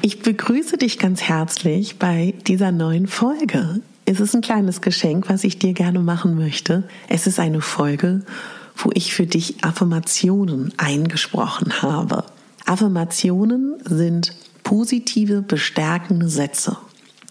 [0.00, 3.80] Ich begrüße dich ganz herzlich bei dieser neuen Folge.
[4.04, 6.84] Es ist ein kleines Geschenk, was ich dir gerne machen möchte.
[7.08, 8.22] Es ist eine Folge,
[8.76, 12.24] wo ich für dich Affirmationen eingesprochen habe.
[12.64, 16.76] Affirmationen sind positive, bestärkende Sätze.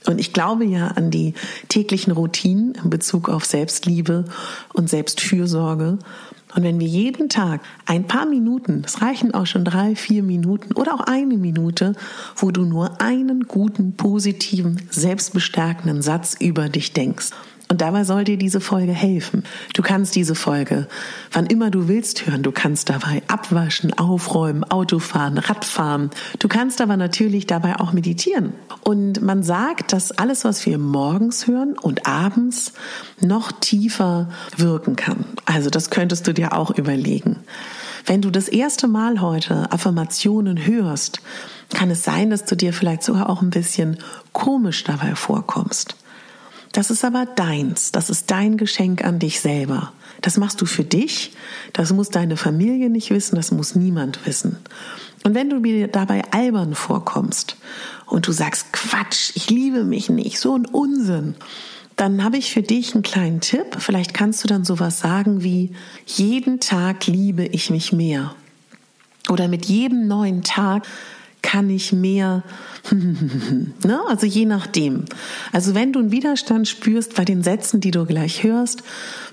[0.05, 1.35] Und ich glaube ja an die
[1.69, 4.25] täglichen Routinen in Bezug auf Selbstliebe
[4.73, 5.99] und Selbstfürsorge.
[6.57, 10.73] Und wenn wir jeden Tag ein paar Minuten, es reichen auch schon drei, vier Minuten
[10.73, 11.93] oder auch eine Minute,
[12.35, 17.29] wo du nur einen guten, positiven, selbstbestärkenden Satz über dich denkst
[17.69, 19.43] und dabei soll dir diese Folge helfen.
[19.73, 20.87] Du kannst diese Folge,
[21.31, 22.41] wann immer du willst, hören.
[22.41, 26.09] Du kannst dabei abwaschen, aufräumen, Autofahren, Radfahren.
[26.39, 28.53] Du kannst aber natürlich dabei auch meditieren.
[28.83, 32.71] Und man sagt, dass alles, was wir morgens hören und abends
[33.19, 35.25] noch tiefer wirken kann.
[35.45, 37.37] Also das könntest du dir auch überlegen.
[38.05, 41.19] Wenn du das erste Mal heute Affirmationen hörst,
[41.73, 43.97] kann es sein, dass du dir vielleicht sogar auch ein bisschen
[44.31, 45.97] komisch dabei vorkommst.
[46.77, 47.91] Das ist aber deins.
[47.91, 49.93] Das ist dein Geschenk an dich selber.
[50.21, 51.31] Das machst du für dich.
[51.73, 53.35] Das muss deine Familie nicht wissen.
[53.35, 54.57] Das muss niemand wissen.
[55.23, 57.57] Und wenn du mir dabei albern vorkommst
[58.05, 61.33] und du sagst, Quatsch, ich liebe mich nicht, so ein Unsinn,
[61.95, 63.77] dann habe ich für dich einen kleinen Tipp.
[63.79, 65.71] Vielleicht kannst du dann sowas sagen wie,
[66.05, 68.35] jeden Tag liebe ich mich mehr.
[69.29, 70.85] Oder mit jedem neuen Tag
[71.41, 72.43] kann ich mehr,
[72.91, 73.99] ne?
[74.07, 75.05] also je nachdem.
[75.51, 78.83] Also wenn du einen Widerstand spürst bei den Sätzen, die du gleich hörst,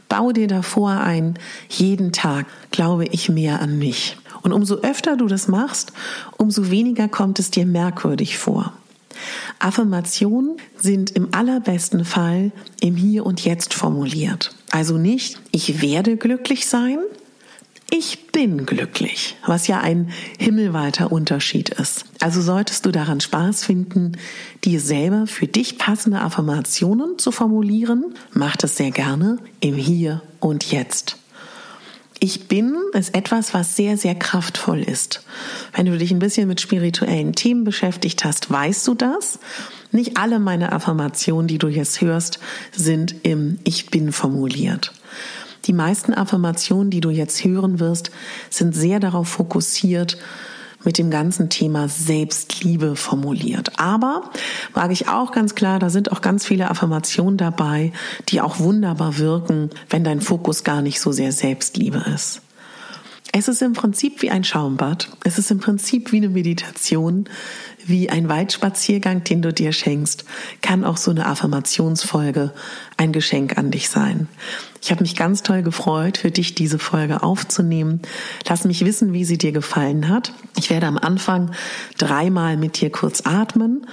[0.08, 1.34] bau dir davor ein,
[1.68, 4.16] jeden Tag glaube ich mehr an mich.
[4.42, 5.92] Und umso öfter du das machst,
[6.36, 8.72] umso weniger kommt es dir merkwürdig vor.
[9.58, 14.54] Affirmationen sind im allerbesten Fall im Hier und Jetzt formuliert.
[14.70, 16.98] Also nicht, ich werde glücklich sein,
[17.96, 22.04] ich bin glücklich, was ja ein himmelweiter Unterschied ist.
[22.18, 24.16] Also solltest du daran Spaß finden,
[24.64, 30.72] dir selber für dich passende Affirmationen zu formulieren, mach das sehr gerne im Hier und
[30.72, 31.18] Jetzt.
[32.18, 35.22] Ich bin ist etwas, was sehr, sehr kraftvoll ist.
[35.72, 39.38] Wenn du dich ein bisschen mit spirituellen Themen beschäftigt hast, weißt du das.
[39.92, 42.40] Nicht alle meine Affirmationen, die du jetzt hörst,
[42.72, 44.92] sind im Ich bin formuliert.
[45.64, 48.10] Die meisten Affirmationen, die du jetzt hören wirst,
[48.50, 50.18] sind sehr darauf fokussiert,
[50.84, 53.78] mit dem ganzen Thema Selbstliebe formuliert.
[53.78, 54.30] Aber
[54.74, 57.92] sage ich auch ganz klar, da sind auch ganz viele Affirmationen dabei,
[58.28, 62.42] die auch wunderbar wirken, wenn dein Fokus gar nicht so sehr Selbstliebe ist.
[63.32, 65.08] Es ist im Prinzip wie ein Schaumbad.
[65.24, 67.24] Es ist im Prinzip wie eine Meditation,
[67.86, 70.24] wie ein Waldspaziergang, den du dir schenkst,
[70.62, 72.52] kann auch so eine Affirmationsfolge
[72.96, 74.28] ein Geschenk an dich sein.
[74.84, 78.02] Ich habe mich ganz toll gefreut, für dich diese Folge aufzunehmen.
[78.46, 80.34] Lass mich wissen, wie sie dir gefallen hat.
[80.56, 81.52] Ich werde am Anfang
[81.96, 83.86] dreimal mit dir kurz atmen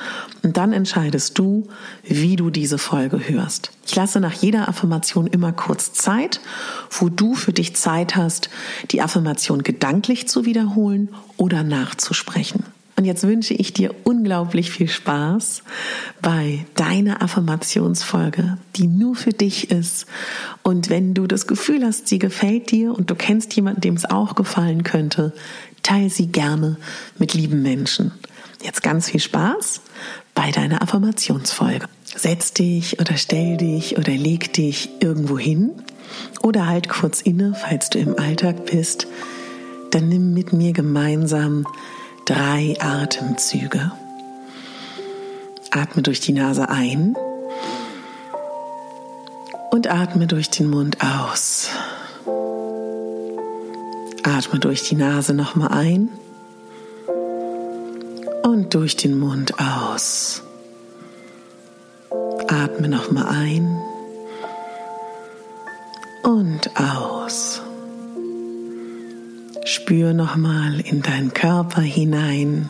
[0.44, 1.70] und dann entscheidest du,
[2.04, 3.72] wie du diese Folge hörst.
[3.86, 6.42] Ich lasse nach jeder Affirmation immer kurz Zeit,
[6.90, 8.50] wo du für dich Zeit hast,
[8.92, 12.66] die Affirmation gedanklich zu wiederholen oder nachzusprechen.
[13.01, 15.63] Und jetzt wünsche ich dir unglaublich viel Spaß
[16.21, 20.06] bei deiner Affirmationsfolge, die nur für dich ist.
[20.62, 24.06] Und wenn du das Gefühl hast, sie gefällt dir und du kennst jemanden, dem es
[24.06, 25.33] auch gefallen könnte,
[25.81, 26.77] teile sie gerne
[27.18, 28.12] mit lieben Menschen.
[28.63, 29.81] Jetzt ganz viel Spaß
[30.36, 31.88] bei deiner Affirmationsfolge.
[32.06, 35.71] Setz dich oder stell dich oder leg dich irgendwo hin
[36.44, 39.07] Oder halt kurz inne, falls du im Alltag bist.
[39.89, 41.65] Dann nimm mit mir gemeinsam
[42.25, 43.91] drei Atemzüge.
[45.71, 47.15] Atme durch die Nase ein
[49.71, 51.69] und atme durch den Mund aus.
[54.23, 56.09] Atme durch die Nase nochmal ein
[58.44, 60.44] und durch den Mund aus.
[62.47, 63.81] Atme nochmal ein
[66.23, 67.50] und aus.
[69.92, 72.70] Spür nochmal in deinen Körper hinein.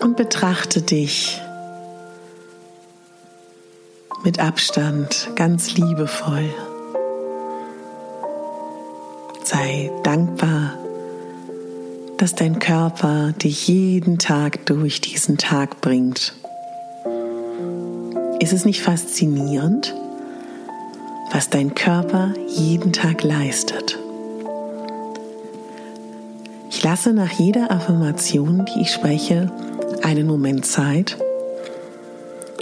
[0.00, 1.40] Und betrachte dich
[4.22, 6.50] mit Abstand, ganz liebevoll.
[9.42, 10.74] Sei dankbar,
[12.18, 16.34] dass dein Körper dich jeden Tag durch diesen Tag bringt.
[18.40, 19.94] Ist es nicht faszinierend,
[21.34, 23.98] was dein Körper jeden Tag leistet?
[26.70, 29.50] Ich lasse nach jeder Affirmation, die ich spreche,
[30.02, 31.18] einen Moment Zeit,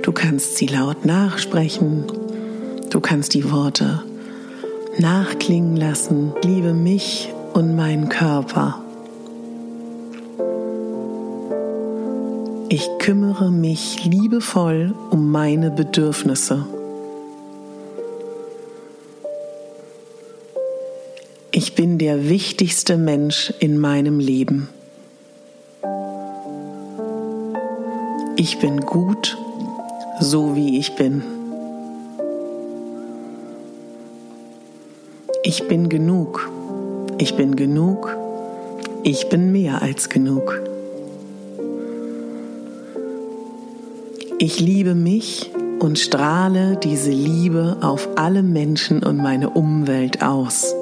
[0.03, 2.05] Du kannst sie laut nachsprechen.
[2.91, 4.03] Du kannst die Worte
[4.99, 6.33] nachklingen lassen.
[6.43, 8.81] Liebe mich und meinen Körper.
[12.69, 16.67] Ich kümmere mich liebevoll um meine Bedürfnisse.
[21.55, 24.69] Ich bin der wichtigste Mensch in meinem Leben.
[28.37, 29.37] Ich bin gut
[30.23, 31.23] so wie ich bin.
[35.43, 36.51] Ich bin genug.
[37.19, 38.17] Ich bin genug.
[39.03, 40.61] Ich bin mehr als genug.
[44.39, 45.51] Ich liebe mich
[45.81, 50.75] und strahle diese Liebe auf alle Menschen und meine Umwelt aus.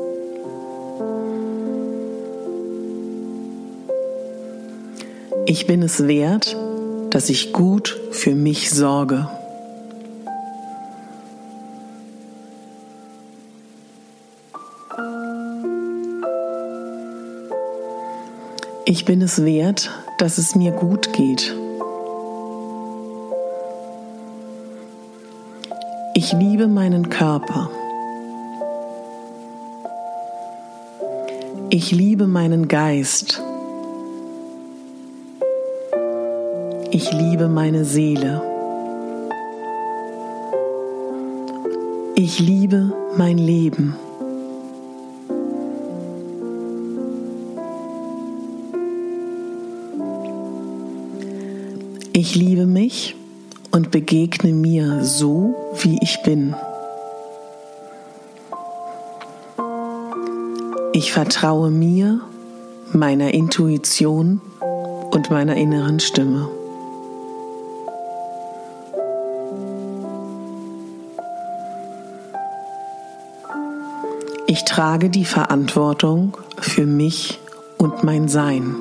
[5.52, 6.56] Ich bin es wert,
[7.10, 9.28] dass ich gut für mich sorge.
[18.84, 21.52] Ich bin es wert, dass es mir gut geht.
[26.14, 27.68] Ich liebe meinen Körper.
[31.70, 33.42] Ich liebe meinen Geist.
[36.92, 38.42] Ich liebe meine Seele.
[42.16, 43.94] Ich liebe mein Leben.
[52.12, 53.14] Ich liebe mich
[53.70, 56.56] und begegne mir so, wie ich bin.
[60.92, 62.20] Ich vertraue mir,
[62.92, 64.40] meiner Intuition
[65.12, 66.48] und meiner inneren Stimme.
[74.60, 77.40] Ich trage die Verantwortung für mich
[77.78, 78.76] und mein Sein.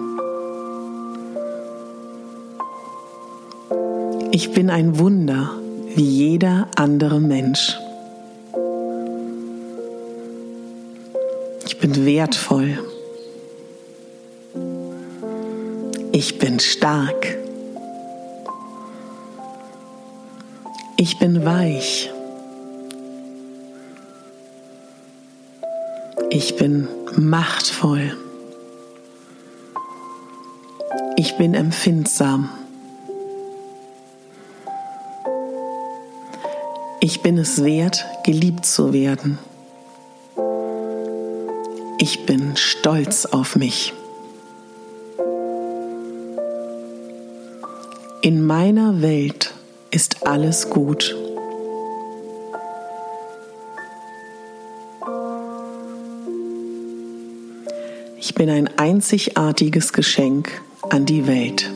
[4.32, 5.52] Ich bin ein Wunder
[5.96, 7.80] wie jeder andere Mensch.
[11.66, 12.78] Ich bin wertvoll.
[16.12, 17.38] Ich bin stark.
[20.98, 22.12] Ich bin weich.
[26.32, 28.16] Ich bin machtvoll.
[31.18, 32.50] Ich bin empfindsam.
[37.00, 39.40] Ich bin es wert, geliebt zu werden.
[41.98, 43.94] Ich bin stolz auf mich.
[48.22, 49.54] In meiner Welt
[49.90, 51.16] ist alles gut.
[58.40, 61.70] Bin ein einzigartiges Geschenk an die Welt.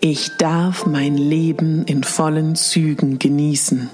[0.00, 3.90] Ich darf mein Leben in vollen Zügen genießen.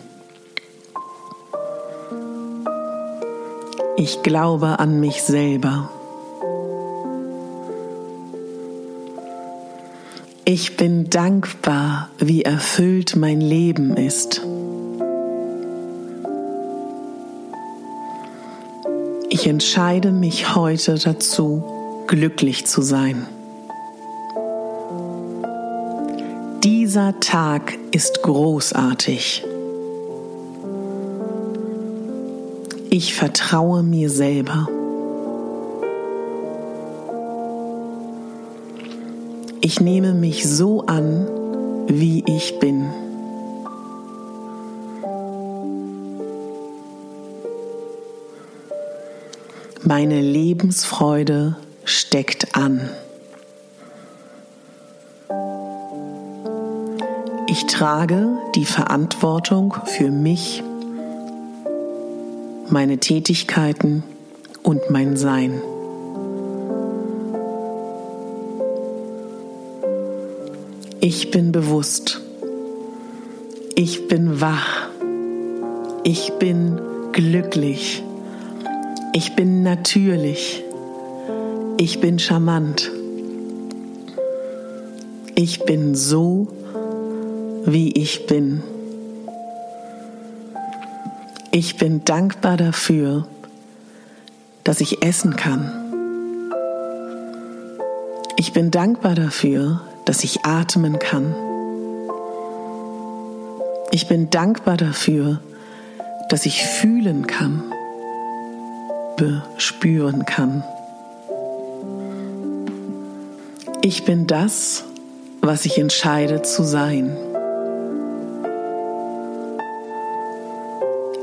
[3.96, 5.90] Ich glaube an mich selber.
[10.44, 14.45] Ich bin dankbar, wie erfüllt mein Leben ist.
[19.38, 21.62] Ich entscheide mich heute dazu,
[22.06, 23.26] glücklich zu sein.
[26.64, 29.44] Dieser Tag ist großartig.
[32.88, 34.68] Ich vertraue mir selber.
[39.60, 41.28] Ich nehme mich so an,
[41.88, 42.86] wie ich bin.
[49.88, 52.90] Meine Lebensfreude steckt an.
[57.46, 60.64] Ich trage die Verantwortung für mich,
[62.68, 64.02] meine Tätigkeiten
[64.64, 65.62] und mein Sein.
[70.98, 72.20] Ich bin bewusst.
[73.76, 74.88] Ich bin wach.
[76.02, 76.80] Ich bin
[77.12, 78.02] glücklich.
[79.18, 80.62] Ich bin natürlich.
[81.78, 82.90] Ich bin charmant.
[85.34, 86.48] Ich bin so,
[87.64, 88.62] wie ich bin.
[91.50, 93.26] Ich bin dankbar dafür,
[94.64, 95.72] dass ich essen kann.
[98.36, 101.34] Ich bin dankbar dafür, dass ich atmen kann.
[103.92, 105.40] Ich bin dankbar dafür,
[106.28, 107.62] dass ich fühlen kann,
[109.16, 110.62] bespüren kann.
[113.82, 114.84] Ich bin das,
[115.42, 117.16] was ich entscheide zu sein.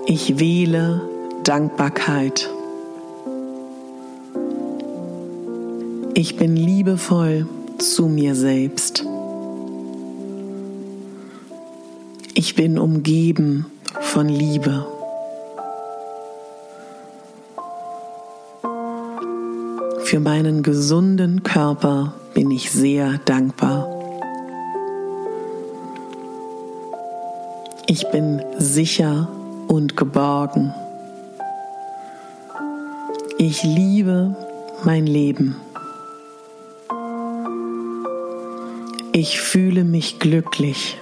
[0.05, 1.01] Ich wähle
[1.43, 2.49] Dankbarkeit.
[6.13, 7.47] Ich bin liebevoll
[7.79, 9.05] zu mir selbst.
[12.33, 13.65] Ich bin umgeben
[13.99, 14.92] von Liebe.
[20.13, 23.89] Für meinen gesunden Körper bin ich sehr dankbar.
[27.87, 29.27] Ich bin sicher
[29.67, 30.71] und geborgen.
[33.39, 34.35] Ich liebe
[34.83, 35.55] mein Leben.
[39.13, 40.99] Ich fühle mich glücklich.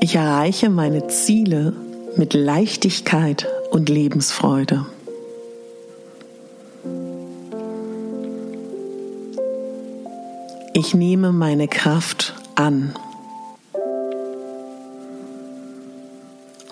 [0.00, 1.74] Ich erreiche meine Ziele
[2.16, 3.46] mit Leichtigkeit
[3.76, 4.86] und Lebensfreude.
[10.72, 12.94] Ich nehme meine Kraft an.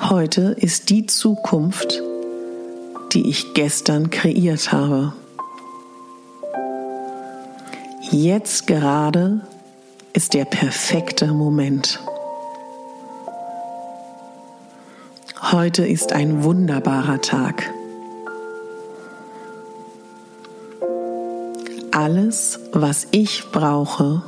[0.00, 2.02] Heute ist die Zukunft,
[3.12, 5.12] die ich gestern kreiert habe.
[8.10, 9.42] Jetzt gerade
[10.14, 12.00] ist der perfekte Moment.
[15.54, 17.72] Heute ist ein wunderbarer Tag.
[21.92, 24.24] Alles, was ich brauche,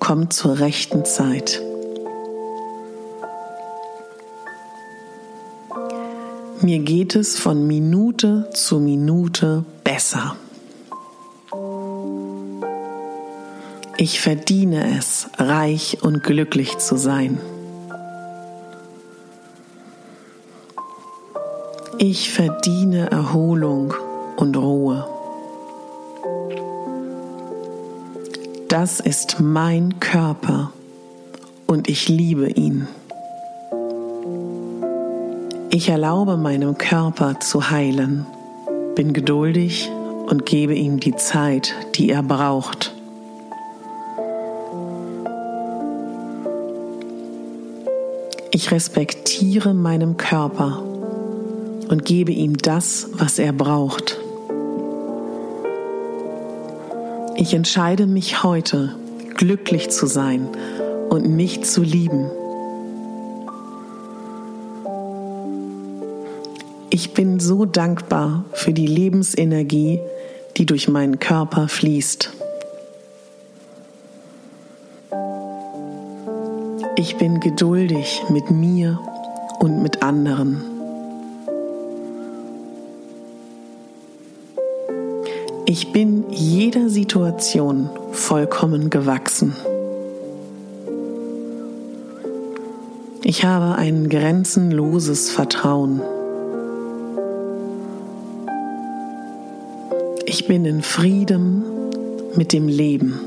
[0.00, 1.62] kommt zur rechten Zeit.
[6.60, 10.36] Mir geht es von Minute zu Minute besser.
[13.96, 17.40] Ich verdiene es, reich und glücklich zu sein.
[22.02, 23.92] Ich verdiene Erholung
[24.36, 25.06] und Ruhe.
[28.68, 30.72] Das ist mein Körper
[31.66, 32.88] und ich liebe ihn.
[35.68, 38.24] Ich erlaube meinem Körper zu heilen,
[38.94, 39.90] bin geduldig
[40.26, 42.94] und gebe ihm die Zeit, die er braucht.
[48.52, 50.82] Ich respektiere meinem Körper
[51.90, 54.16] und gebe ihm das, was er braucht.
[57.34, 58.94] Ich entscheide mich heute,
[59.36, 60.48] glücklich zu sein
[61.08, 62.30] und mich zu lieben.
[66.90, 69.98] Ich bin so dankbar für die Lebensenergie,
[70.56, 72.32] die durch meinen Körper fließt.
[76.94, 79.00] Ich bin geduldig mit mir
[79.58, 80.69] und mit anderen.
[85.72, 89.54] Ich bin jeder Situation vollkommen gewachsen.
[93.22, 96.02] Ich habe ein grenzenloses Vertrauen.
[100.26, 101.62] Ich bin in Frieden
[102.34, 103.20] mit dem Leben.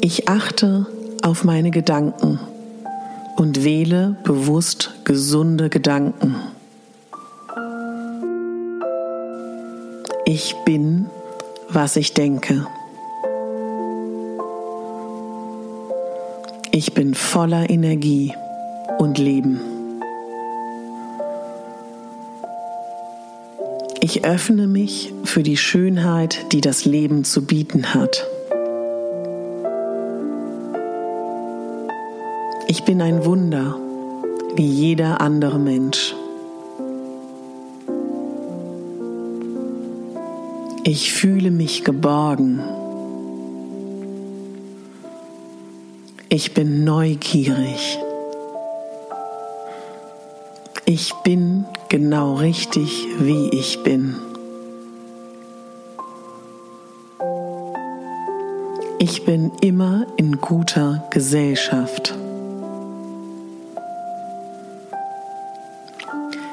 [0.00, 0.86] Ich achte
[1.22, 2.40] auf meine Gedanken
[3.36, 6.34] und wähle bewusst gesunde Gedanken.
[10.40, 11.10] Ich bin,
[11.68, 12.64] was ich denke.
[16.70, 18.32] Ich bin voller Energie
[18.98, 19.60] und Leben.
[24.00, 28.24] Ich öffne mich für die Schönheit, die das Leben zu bieten hat.
[32.68, 33.74] Ich bin ein Wunder,
[34.54, 36.14] wie jeder andere Mensch.
[40.90, 42.60] Ich fühle mich geborgen.
[46.30, 47.98] Ich bin neugierig.
[50.86, 54.16] Ich bin genau richtig, wie ich bin.
[58.98, 62.16] Ich bin immer in guter Gesellschaft.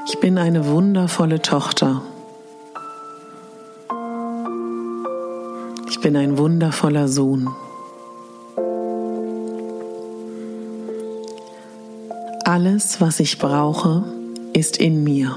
[0.09, 2.01] Ich bin eine wundervolle Tochter.
[6.05, 7.50] Bin ein wundervoller Sohn.
[12.43, 14.03] Alles, was ich brauche,
[14.53, 15.35] ist in mir.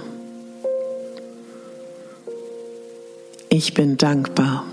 [3.48, 4.64] Ich bin dankbar.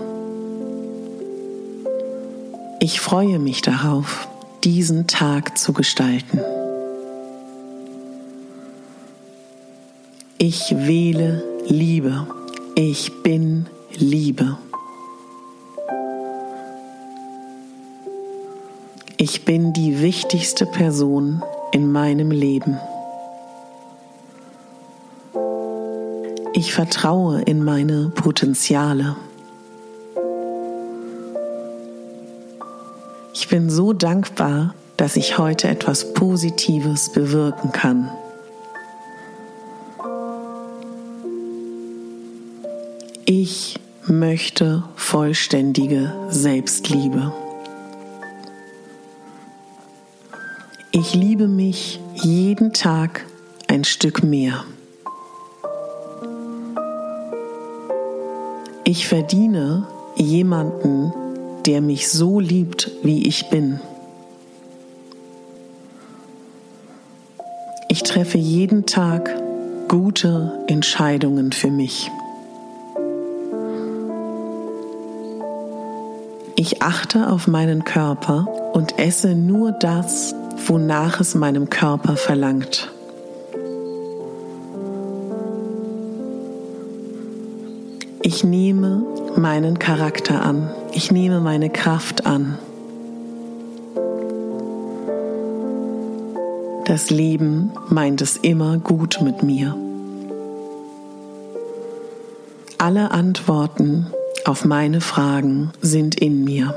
[2.80, 4.28] Ich freue mich darauf,
[4.64, 6.40] diesen Tag zu gestalten.
[10.36, 12.26] Ich wähle Liebe.
[12.74, 13.64] Ich bin
[13.96, 14.58] Liebe.
[19.28, 21.42] Ich bin die wichtigste Person
[21.72, 22.78] in meinem Leben.
[26.52, 29.16] Ich vertraue in meine Potenziale.
[33.34, 38.08] Ich bin so dankbar, dass ich heute etwas Positives bewirken kann.
[43.24, 47.32] Ich möchte vollständige Selbstliebe.
[50.98, 53.26] Ich liebe mich jeden Tag
[53.68, 54.64] ein Stück mehr.
[58.84, 61.12] Ich verdiene jemanden,
[61.66, 63.78] der mich so liebt, wie ich bin.
[67.90, 69.30] Ich treffe jeden Tag
[69.88, 72.10] gute Entscheidungen für mich.
[76.56, 80.34] Ich achte auf meinen Körper und esse nur das,
[80.66, 82.90] wonach es meinem Körper verlangt.
[88.22, 89.04] Ich nehme
[89.36, 90.70] meinen Charakter an.
[90.92, 92.58] Ich nehme meine Kraft an.
[96.86, 99.76] Das Leben meint es immer gut mit mir.
[102.78, 104.06] Alle Antworten
[104.44, 106.74] auf meine Fragen sind in mir.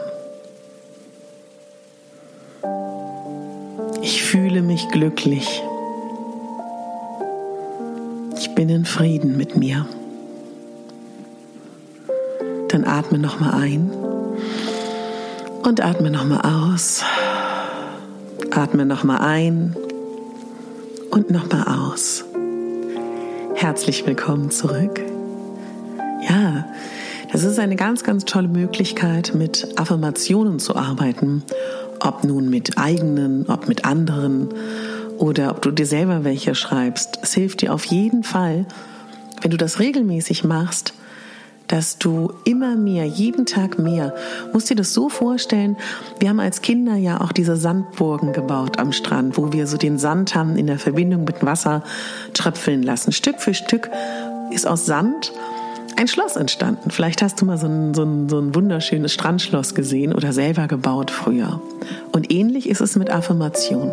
[4.91, 5.63] Glücklich.
[8.38, 9.86] Ich bin in Frieden mit mir.
[12.69, 13.91] Dann atme nochmal ein
[15.63, 17.04] und atme nochmal aus.
[18.52, 19.75] Atme nochmal ein
[21.12, 22.25] und nochmal aus.
[23.56, 25.02] Herzlich willkommen zurück.
[26.28, 26.65] Ja,
[27.32, 31.43] das ist eine ganz, ganz tolle Möglichkeit, mit Affirmationen zu arbeiten.
[31.99, 34.49] Ob nun mit eigenen, ob mit anderen
[35.19, 37.19] oder ob du dir selber welche schreibst.
[37.21, 38.65] Es hilft dir auf jeden Fall,
[39.41, 40.93] wenn du das regelmäßig machst,
[41.67, 44.15] dass du immer mehr, jeden Tag mehr,
[44.53, 45.77] musst dir das so vorstellen,
[46.19, 49.99] wir haben als Kinder ja auch diese Sandburgen gebaut am Strand, wo wir so den
[49.99, 51.84] Sand haben in der Verbindung mit Wasser
[52.34, 53.12] tröpfeln lassen.
[53.12, 53.91] Stück für Stück
[54.51, 55.32] ist aus Sand
[55.95, 56.91] ein Schloss entstanden.
[56.91, 60.67] Vielleicht hast du mal so ein, so, ein, so ein wunderschönes Strandschloss gesehen oder selber
[60.67, 61.62] gebaut früher.
[62.13, 63.91] Und ähnlich ist es mit Affirmation.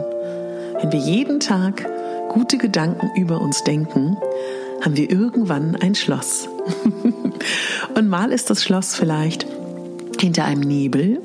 [0.80, 1.88] Wenn wir jeden Tag
[2.28, 4.18] gute Gedanken über uns denken,
[4.82, 6.48] haben wir irgendwann ein Schloss.
[7.94, 9.46] und mal ist das Schloss vielleicht
[10.20, 11.22] hinter einem Nebel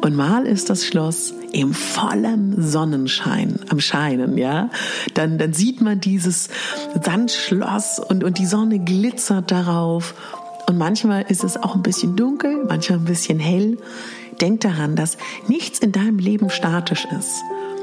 [0.00, 4.70] und mal ist das Schloss im vollen Sonnenschein am Scheinen, ja.
[5.12, 6.48] Dann, dann sieht man dieses
[7.02, 10.14] Sandschloss und, und die Sonne glitzert darauf.
[10.66, 13.76] Und manchmal ist es auch ein bisschen dunkel, manchmal ein bisschen hell.
[14.40, 17.42] Denk daran, dass nichts in deinem Leben statisch ist.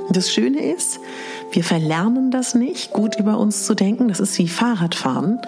[0.10, 1.00] Das Schöne ist,
[1.52, 4.08] wir verlernen das nicht, gut über uns zu denken.
[4.08, 5.40] Das ist wie Fahrradfahren.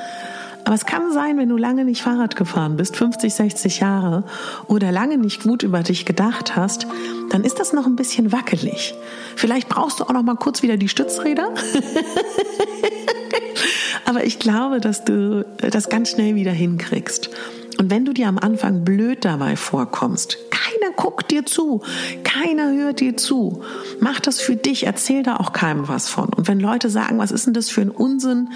[0.65, 4.25] Aber es kann sein, wenn du lange nicht Fahrrad gefahren bist, 50, 60 Jahre,
[4.67, 6.87] oder lange nicht gut über dich gedacht hast,
[7.29, 8.93] dann ist das noch ein bisschen wackelig.
[9.37, 11.53] Vielleicht brauchst du auch noch mal kurz wieder die Stützräder.
[14.05, 17.29] Aber ich glaube, dass du das ganz schnell wieder hinkriegst.
[17.77, 21.81] Und wenn du dir am Anfang blöd dabei vorkommst, keiner guckt dir zu,
[22.23, 23.63] keiner hört dir zu,
[23.99, 26.29] mach das für dich, erzähl da auch keinem was von.
[26.29, 28.49] Und wenn Leute sagen, was ist denn das für ein Unsinn,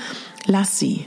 [0.45, 1.05] lass sie.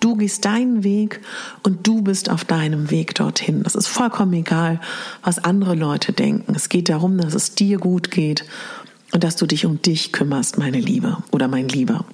[0.00, 1.20] Du gehst deinen Weg
[1.62, 3.62] und du bist auf deinem Weg dorthin.
[3.62, 4.80] Das ist vollkommen egal,
[5.22, 6.52] was andere Leute denken.
[6.54, 8.44] Es geht darum, dass es dir gut geht
[9.12, 12.04] und dass du dich um dich kümmerst, meine Liebe oder mein Lieber.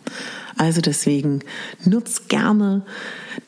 [0.56, 1.40] Also deswegen
[1.84, 2.82] nutz gerne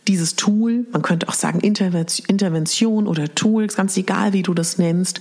[0.09, 0.87] dieses Tool.
[0.93, 5.21] Man könnte auch sagen Intervention oder Tools, ganz egal, wie du das nennst.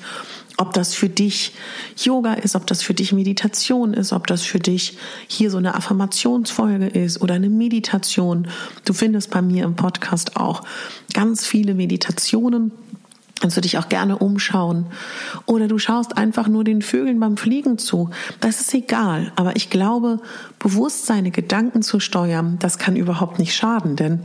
[0.57, 1.53] Ob das für dich
[1.97, 5.73] Yoga ist, ob das für dich Meditation ist, ob das für dich hier so eine
[5.73, 8.47] Affirmationsfolge ist oder eine Meditation.
[8.85, 10.63] Du findest bei mir im Podcast auch
[11.13, 12.71] ganz viele Meditationen
[13.43, 14.85] kannst du dich auch gerne umschauen.
[15.45, 18.09] Oder du schaust einfach nur den Vögeln beim Fliegen zu.
[18.39, 19.33] Das ist egal.
[19.35, 20.21] Aber ich glaube,
[20.59, 23.97] bewusst seine Gedanken zu steuern, das kann überhaupt nicht schaden.
[23.97, 24.21] Denn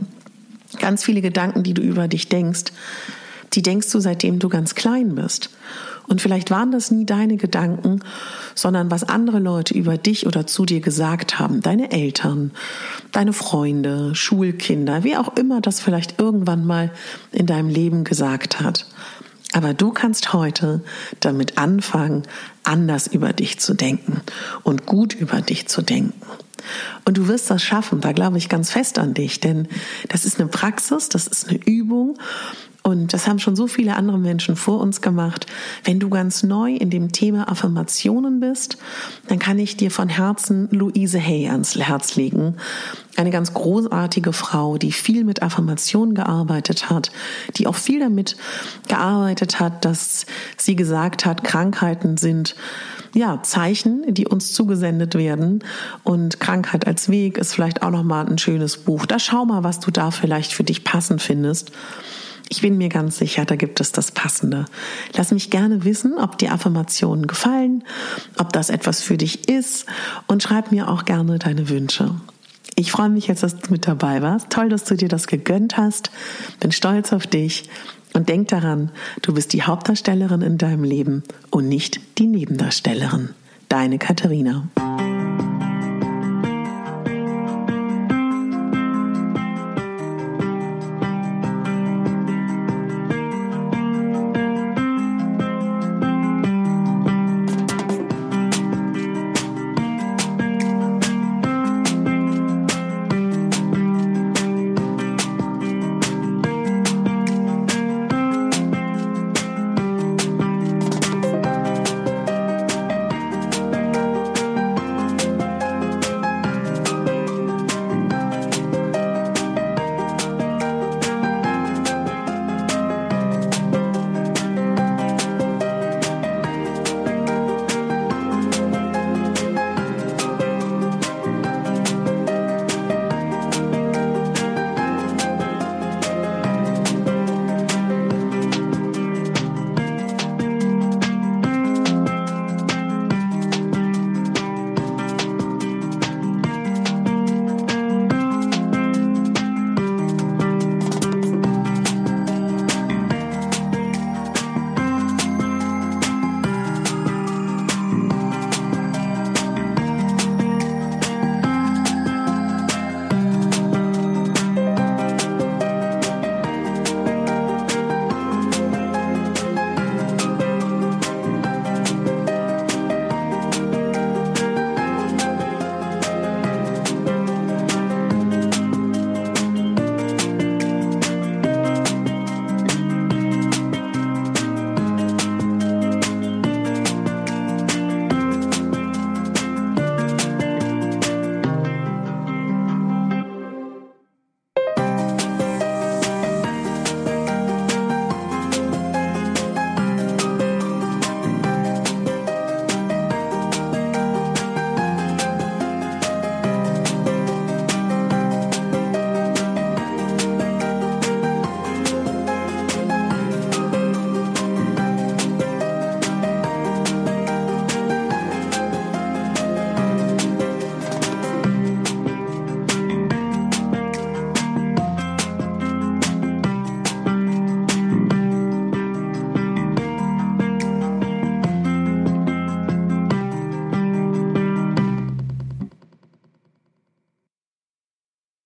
[0.79, 2.71] ganz viele Gedanken, die du über dich denkst,
[3.51, 5.49] die denkst du seitdem du ganz klein bist.
[6.09, 7.99] Und vielleicht waren das nie deine Gedanken,
[8.55, 11.61] sondern was andere Leute über dich oder zu dir gesagt haben.
[11.61, 12.51] Deine Eltern,
[13.11, 16.91] deine Freunde, Schulkinder, wie auch immer das vielleicht irgendwann mal
[17.31, 18.87] in deinem Leben gesagt hat.
[19.53, 20.81] Aber du kannst heute
[21.19, 22.23] damit anfangen,
[22.63, 24.21] anders über dich zu denken
[24.63, 26.21] und gut über dich zu denken.
[27.05, 29.67] Und du wirst das schaffen, da glaube ich ganz fest an dich, denn
[30.07, 32.17] das ist eine Praxis, das ist eine Übung
[32.89, 35.45] und das haben schon so viele andere Menschen vor uns gemacht.
[35.83, 38.77] Wenn du ganz neu in dem Thema Affirmationen bist,
[39.27, 42.57] dann kann ich dir von Herzen Louise Hay ans Herz legen.
[43.15, 47.11] Eine ganz großartige Frau, die viel mit Affirmationen gearbeitet hat,
[47.55, 48.37] die auch viel damit
[48.87, 50.25] gearbeitet hat, dass
[50.57, 52.55] sie gesagt hat, Krankheiten sind
[53.13, 55.63] ja, Zeichen, die uns zugesendet werden.
[56.03, 59.05] Und Krankheit als Weg ist vielleicht auch nochmal ein schönes Buch.
[59.05, 61.71] Da schau mal, was du da vielleicht für dich passend findest.
[62.51, 64.65] Ich bin mir ganz sicher, da gibt es das Passende.
[65.15, 67.83] Lass mich gerne wissen, ob die Affirmationen gefallen,
[68.37, 69.85] ob das etwas für dich ist
[70.25, 72.15] und schreib mir auch gerne deine Wünsche.
[72.75, 74.49] Ich freue mich jetzt, dass du mit dabei warst.
[74.49, 76.11] Toll, dass du dir das gegönnt hast.
[76.59, 77.69] Bin stolz auf dich
[78.13, 83.29] und denk daran, du bist die Hauptdarstellerin in deinem Leben und nicht die Nebendarstellerin.
[83.67, 84.67] Deine Katharina.